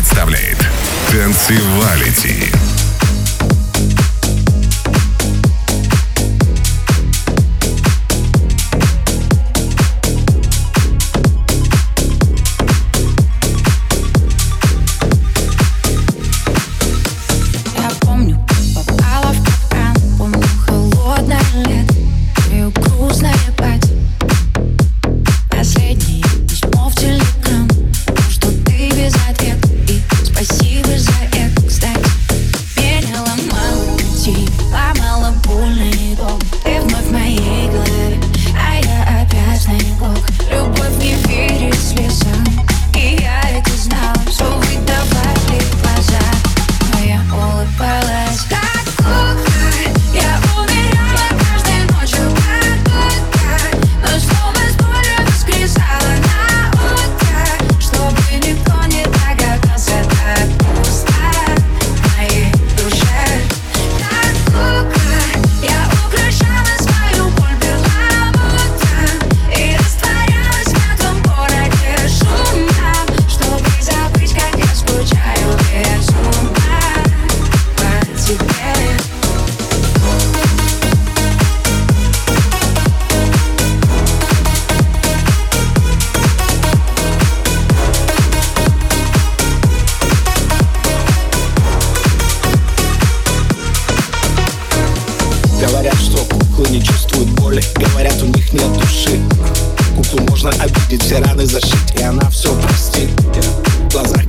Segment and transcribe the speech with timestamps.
[0.00, 0.56] представляет
[1.10, 2.89] Танцевалити.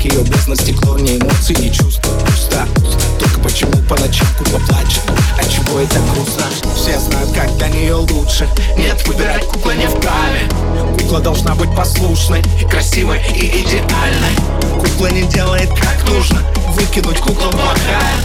[0.02, 2.14] улыбки Ее блеск на стекло, ни чувства.
[2.36, 2.68] ни
[3.20, 5.02] только почему по ночам кукла плачет
[5.38, 6.46] От а чего это грустно?
[6.76, 8.48] Все знают, как для нее лучше.
[8.78, 10.50] Нет, выбирать кукла не вправе
[11.00, 14.36] Кукла должна быть послушной, красивой и идеальной.
[14.80, 16.42] Кукла не делает как нужно.
[16.70, 18.16] Выкинуть кукла плохая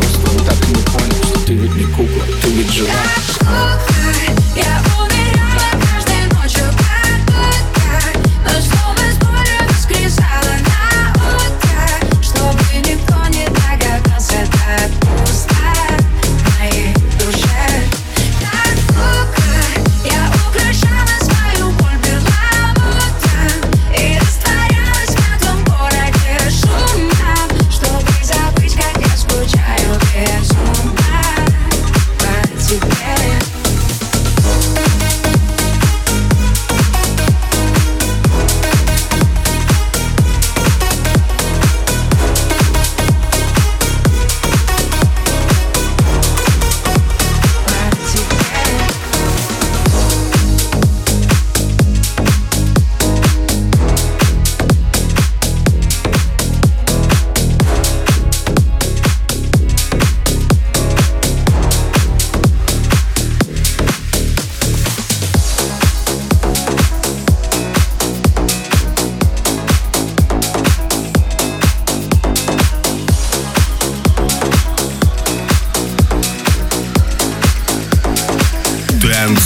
[0.00, 2.88] Просто так не понял, что ты ведь не кукла, ты ведь жива.
[2.90, 5.09] Я кукла, я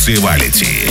[0.05, 0.65] Танцевалити.
[0.65, 0.84] Проревела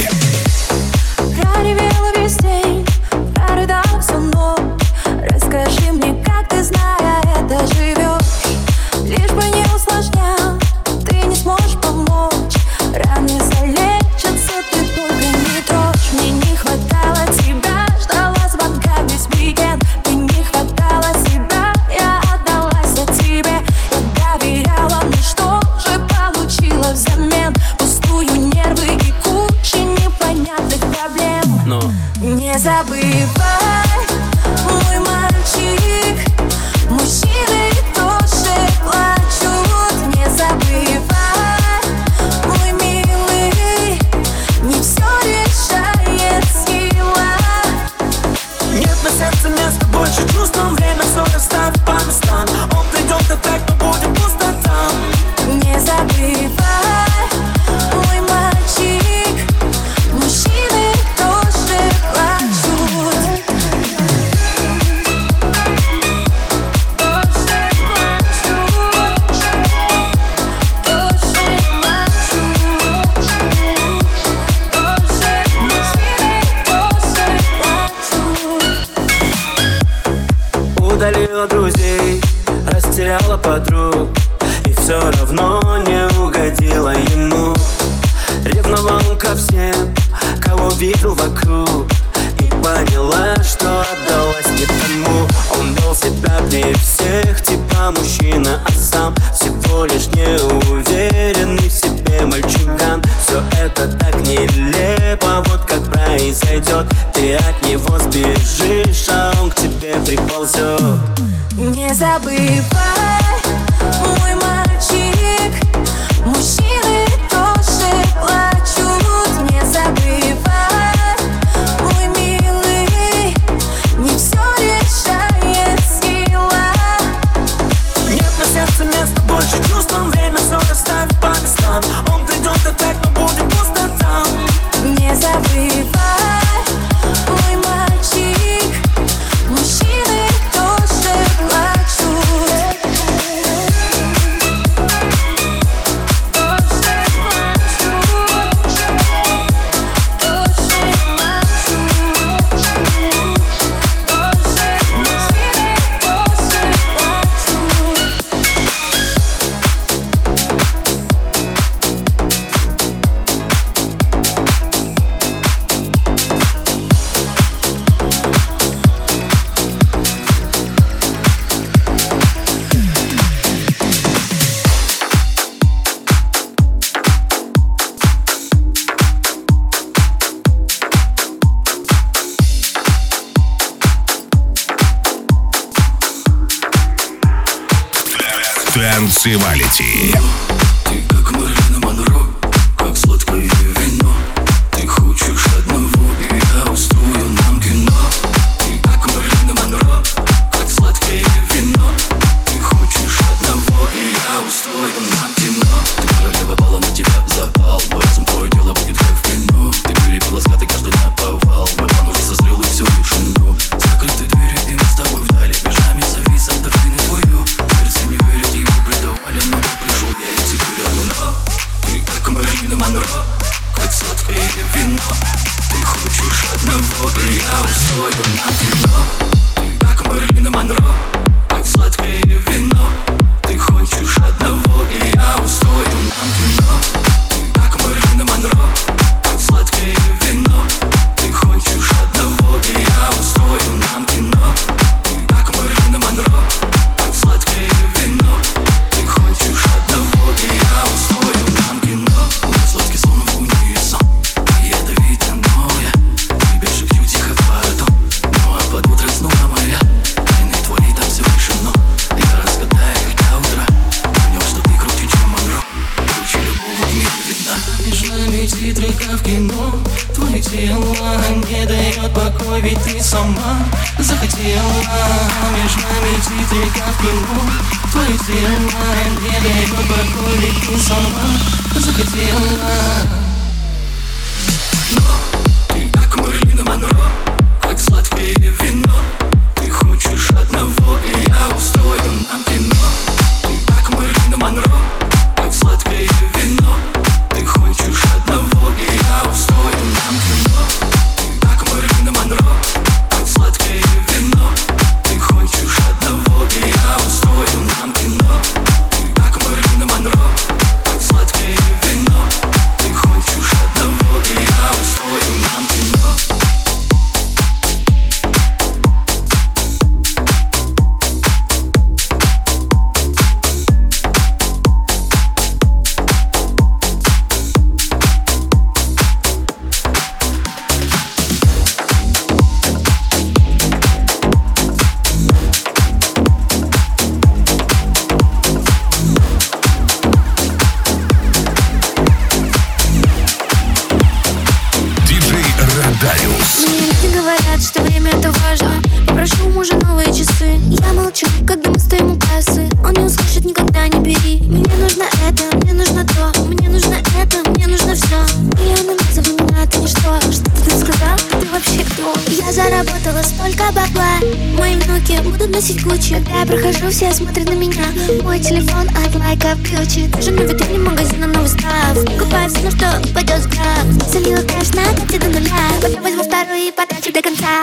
[365.53, 367.85] носить Гуччи Когда я прохожу, все смотрят на меня.
[368.23, 371.95] Мой телефон от лайка Gucci Даже на витрине магазина новый став.
[372.05, 375.51] Покупаю все, на что упадет граф Залила кэш на карте до нуля.
[375.81, 377.61] Потом возьму вторую и потрачу до конца.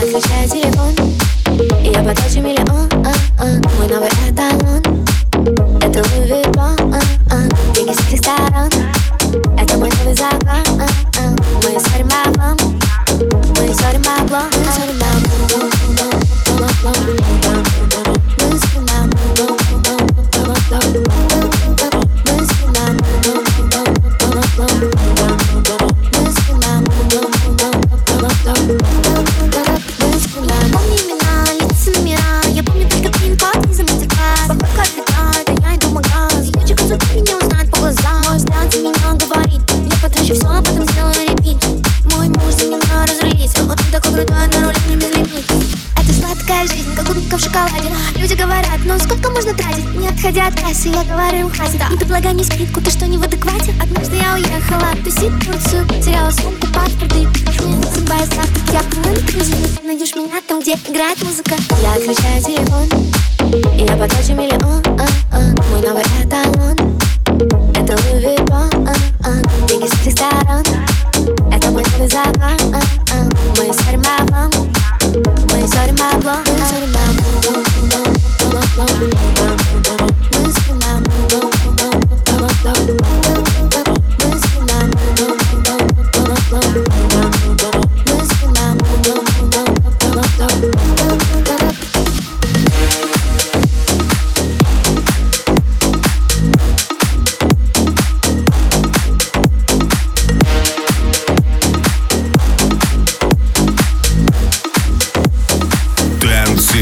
[0.00, 0.94] Отключаю телефон.
[1.84, 2.88] И я потрачу миллион.
[3.76, 5.04] Мой новый эталон.
[5.80, 6.51] Это Луи
[52.32, 52.32] да.
[52.32, 53.74] предлагай мне скидку Ты что, не в адеквате?
[53.80, 57.26] Однажды я уехала тусить Турцию Теряла сумку, паспорт и
[57.94, 61.18] Забывая завтрак, я помню кризис Найдешь меня там, где играет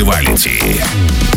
[0.01, 1.30] Ревалити.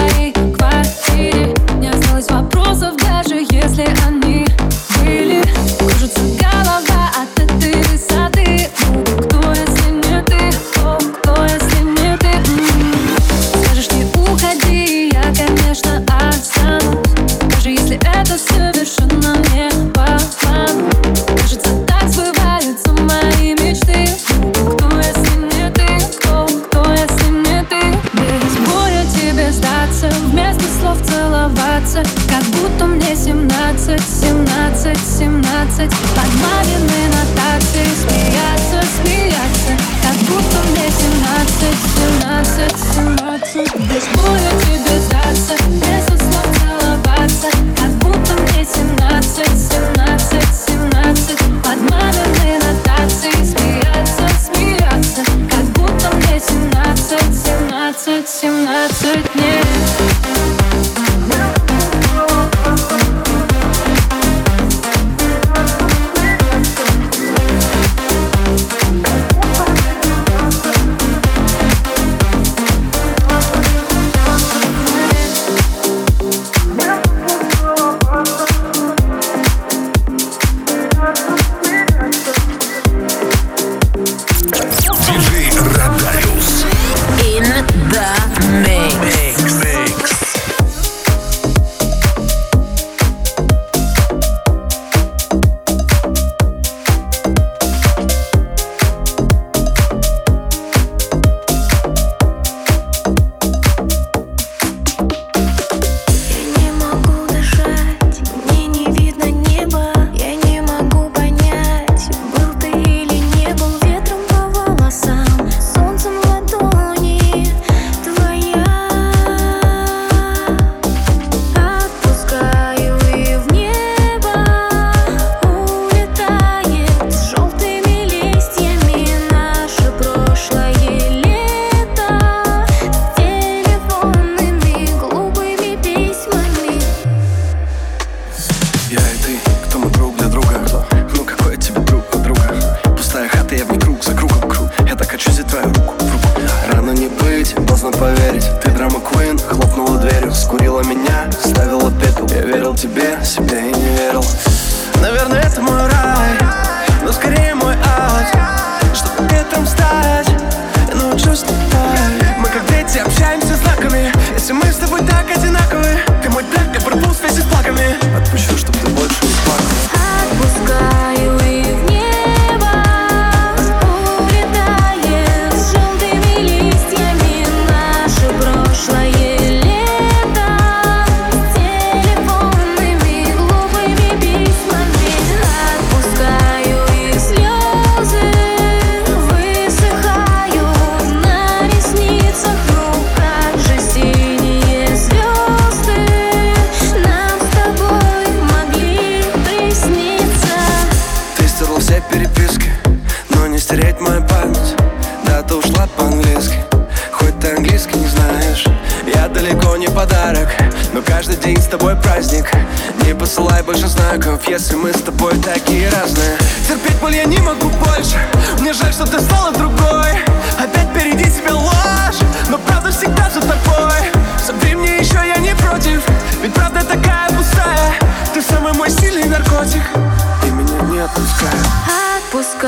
[0.00, 1.54] Твоей квартире.
[1.78, 2.49] Не осталось вопросов,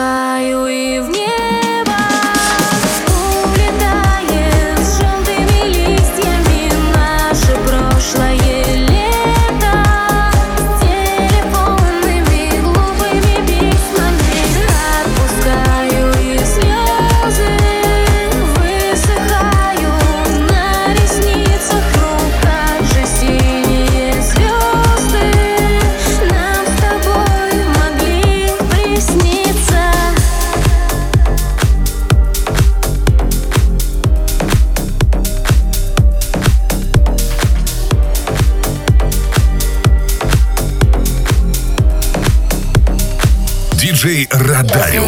[0.03, 1.22] мечтаю и в мир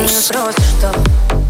[0.04, 0.26] Хаус.
[0.28, 0.92] Просто что,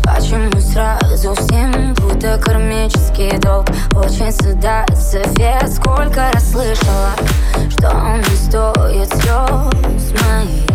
[0.05, 3.67] почему сразу всем будто кармический долг?
[3.97, 7.11] Очень стыдается вес, сколько раз слышала,
[7.71, 10.71] что он не стоит слез моих.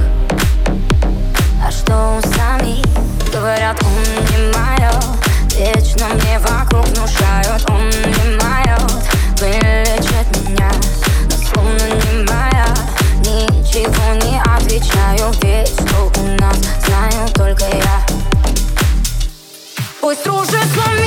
[1.65, 2.81] А что сами
[3.31, 4.91] говорят, он не мое,
[5.55, 8.77] вечно мне вокруг внушают, он не мое,
[9.39, 10.71] вылечит меня,
[11.29, 12.67] но словно не моя,
[13.19, 15.79] ничего не отвечаю, ведь
[20.09, 20.98] Пусть ружит сломит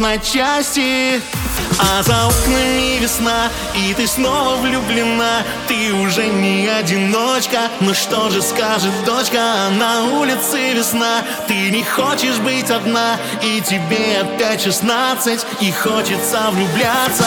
[0.00, 1.20] на части.
[1.78, 5.44] А за окнами весна И ты снова влюблена.
[5.68, 7.68] Ты уже не одиночка.
[7.80, 9.68] Но что же скажет дочка?
[9.78, 11.22] На улице весна.
[11.46, 17.26] Ты не хочешь быть одна И тебе опять шестнадцать И хочется влюбляться.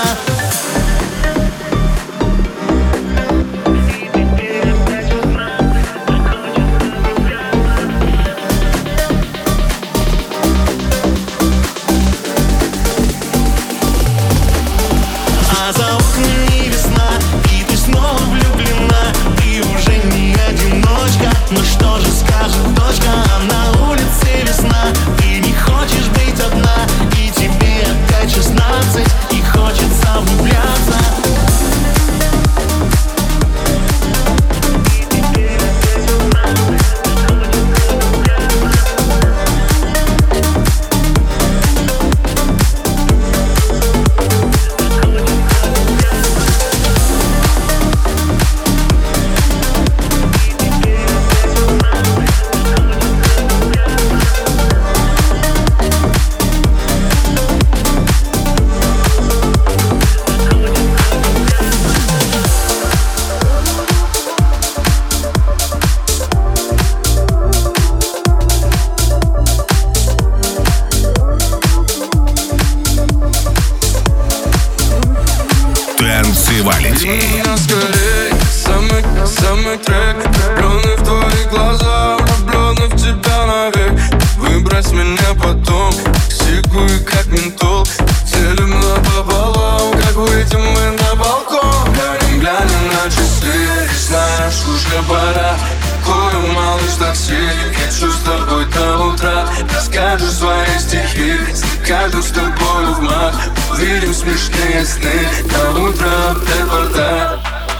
[106.94, 107.10] te,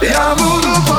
[0.06, 0.98] ja budu po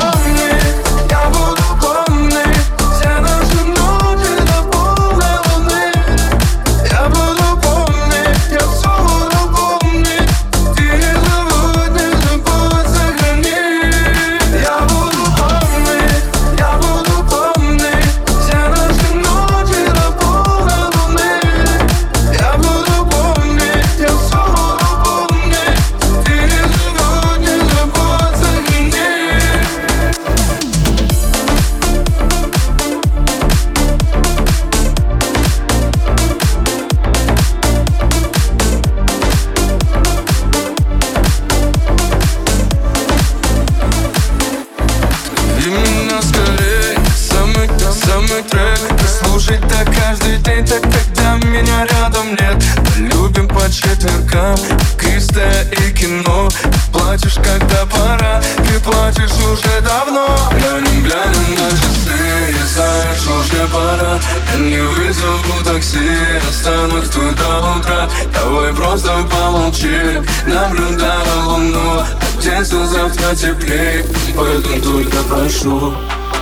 [70.56, 72.02] наблюдаю луну
[72.38, 74.04] Оденься завтра теплее,
[74.36, 75.94] поэтому только прошу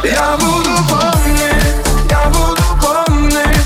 [0.05, 3.64] Я буду помнить, я буду помнить.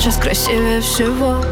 [0.00, 1.44] Сейчас красивее всего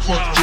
[0.00, 0.39] fuck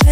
[0.00, 0.06] приходят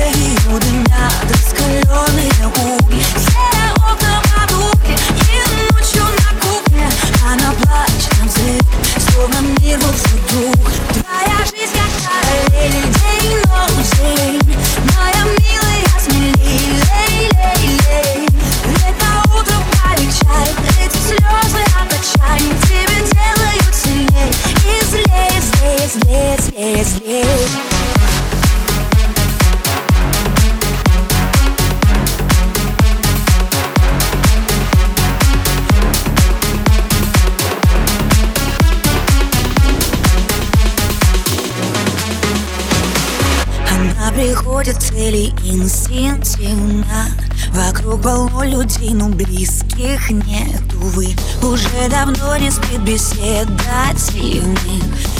[45.99, 47.07] инстинктивно
[47.51, 53.49] Вокруг полно людей, но близких нет, увы Уже давно не спит беседа
[53.95, 54.43] тихих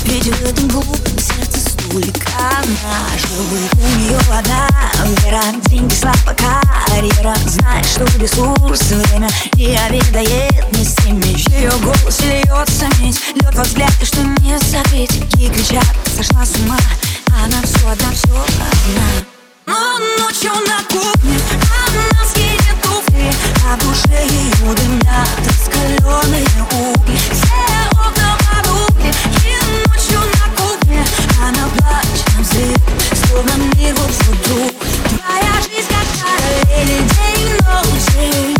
[0.05, 2.31] Ведь в этом глупом сердце столько
[2.83, 4.67] наживых У нее одна
[5.23, 6.35] вера, деньги, слава,
[6.87, 7.35] карьера.
[7.45, 13.91] Знает, что ресурс, время не обедает не семечь Ее голос льется медь, лед во взгляд,
[14.03, 16.77] что не закрыть Ей кричат, сошла с ума
[17.41, 19.38] она все одна, все одна
[19.69, 21.37] Но ночью на кухне
[21.85, 23.31] Она скинет туфли
[23.67, 27.15] А душе ее дымят Раскаленные угли.
[27.31, 29.13] Все окна потухли
[29.45, 29.53] И
[29.87, 31.05] ночью на кухне
[31.39, 32.77] Она плачет на взрыв
[33.27, 34.11] Словно мир вот
[35.07, 38.58] Твоя жизнь как параллель День, ночь,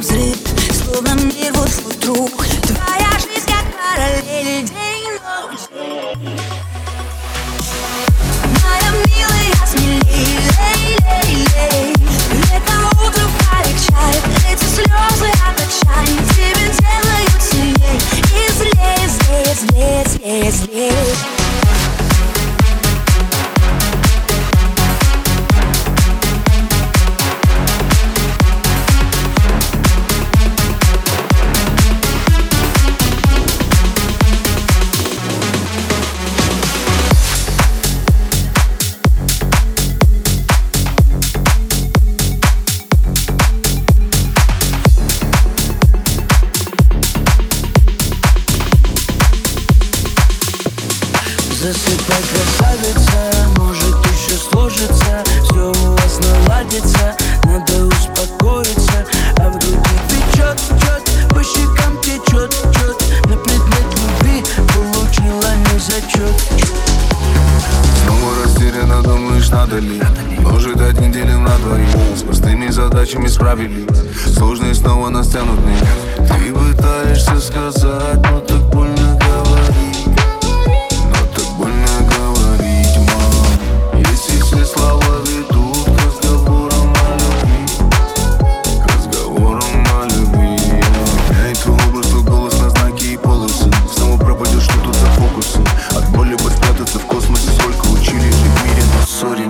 [0.00, 0.36] взрыв
[0.72, 2.44] Словно мир вот вдруг.
[2.62, 5.68] Твоя жизнь как параллель День ночь.
[8.62, 11.94] Моя милая смелее Лей, лей,
[12.30, 17.98] лей на утро полегчает Эти слезы от отчаяния Тебе делают сильней.
[18.30, 21.41] И злее, злее, злее, злее, злее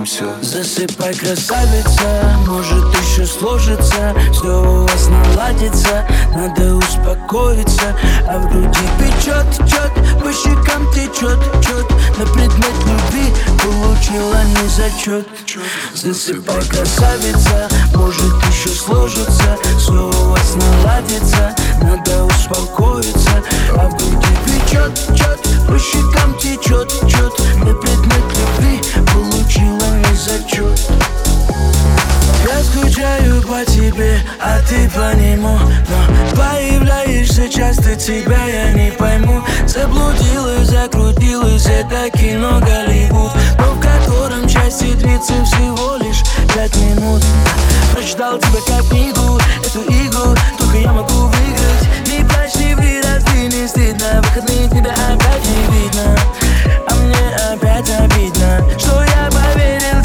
[0.05, 4.15] ссоримся Засыпай, красавица, может еще сложится.
[4.31, 7.95] Все у вас наладится, надо успокоиться.
[8.27, 9.91] А в груди печет, чет,
[10.21, 15.27] по щекам течет, чет На предмет любви получила не зачет
[15.93, 19.57] Засыпай, красавица, может еще сложится.
[19.77, 23.43] Все у вас наладится, надо успокоиться.
[23.77, 28.32] А в груди печет, чет, по щекам течет, чет На предмет
[30.33, 30.79] зачет
[32.45, 35.57] я скучаю по тебе, а ты по нему.
[35.57, 39.41] Но появляешься часто, тебя я не пойму.
[39.65, 43.31] Заблудилась, закрутилась, это кино Голливуд.
[43.57, 46.21] Но в котором части длится всего лишь
[46.53, 47.23] пять минут.
[47.93, 51.87] Прочитал тебя как книгу, эту игру Только я могу выиграть.
[52.07, 56.17] Не плачь, не ври, разве не стыдно Выходные тебя опять не видно.
[56.89, 60.02] А мне опять обидно Что я поверил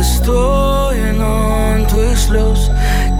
[0.00, 2.70] достоин он твоих слез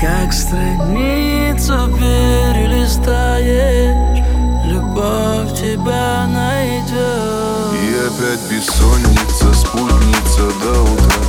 [0.01, 4.24] Как страница перелистаешь
[4.64, 11.22] Любовь тебя найдет И опять бессонница, спутница до утра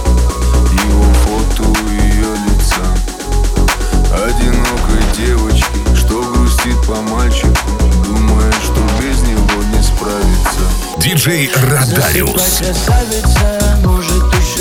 [0.85, 2.85] Его фото, ее лица.
[4.13, 7.71] Одинокой девочки, что грустит по мальчику
[8.05, 10.63] Думая, что без него не справится.
[10.97, 12.59] Диджей Радариус.
[12.59, 13.59] Красавица,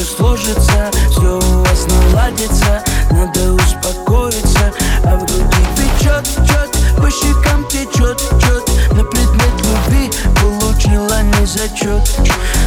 [0.00, 2.82] еще сложится Все у вас наладится.
[3.10, 4.72] Надо успокоиться
[5.04, 12.06] А в груди течет, чет По щекам течет, чет На предмет любви получила не зачет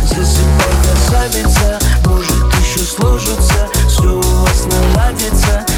[0.04, 3.70] Засыпай, красавица Может еще сложится.
[3.88, 5.73] Все у вас наладится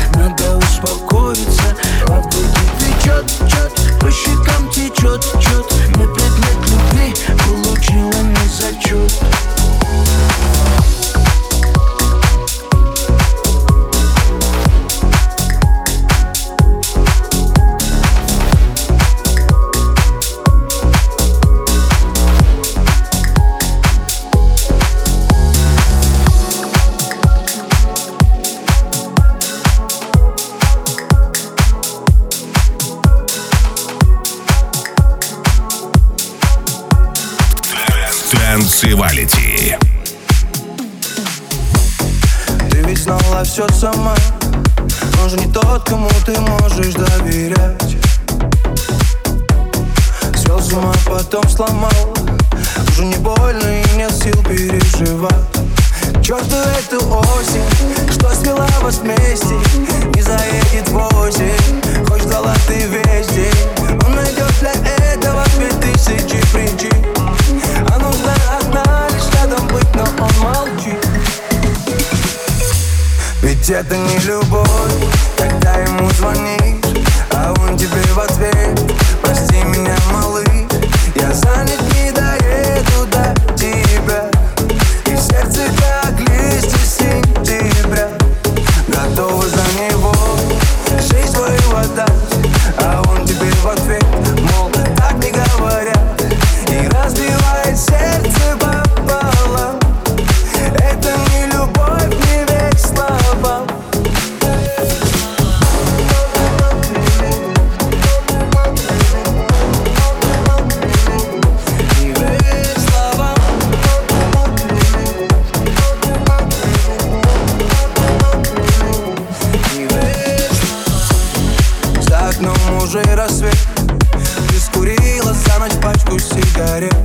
[126.66, 126.96] сигарет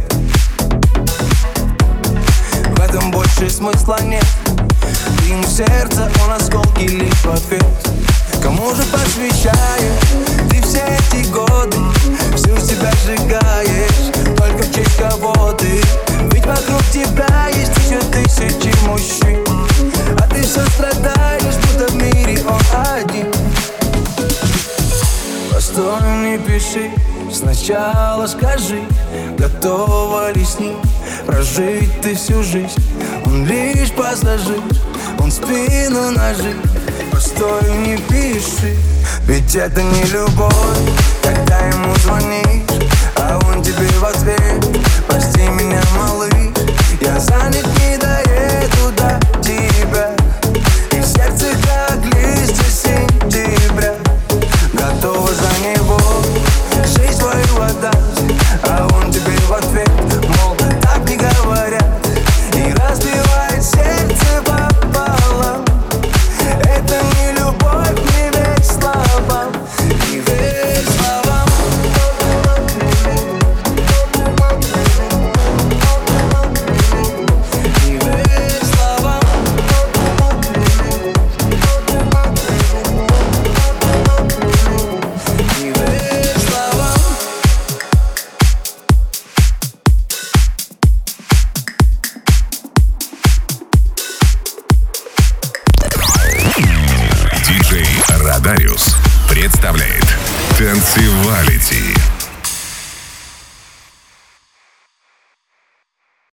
[2.77, 4.25] в этом больше смысла нет.
[5.29, 7.65] Ему сердце, он осколки лишь в ответ
[8.43, 9.51] Кому же посвящаешь?
[10.51, 11.77] Ты все эти годы
[12.35, 15.81] Всю себя сжигаешь, только в честь кого ты?
[16.33, 19.45] Ведь вокруг тебя есть еще тысячи мужчин.
[20.19, 22.61] А ты все страдаешь, будто в мире он
[22.97, 23.50] один
[25.81, 26.91] Стой, не пиши,
[27.33, 28.83] сначала скажи
[29.39, 30.77] Готова ли с ним
[31.25, 32.83] прожить ты всю жизнь.
[33.25, 34.61] Он лишь пассажир,
[35.19, 36.55] он спину ножи
[37.11, 38.77] Постой, не пиши,
[39.25, 40.53] ведь это не любовь.
[41.23, 42.83] Когда ему звонишь,
[43.17, 44.83] а он тебе в ответ.
[45.09, 46.31] Прости меня, малыш,
[47.01, 47.67] я занят